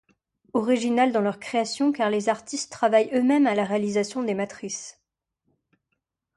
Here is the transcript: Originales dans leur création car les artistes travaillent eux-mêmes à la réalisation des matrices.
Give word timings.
Originales 0.53 1.11
dans 1.11 1.21
leur 1.21 1.37
création 1.39 1.91
car 1.91 2.09
les 2.09 2.27
artistes 2.27 2.71
travaillent 2.71 3.11
eux-mêmes 3.13 3.45
à 3.45 3.53
la 3.53 3.63
réalisation 3.65 4.23
des 4.23 4.33
matrices. 4.33 4.99